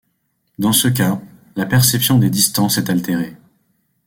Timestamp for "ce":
0.73-0.87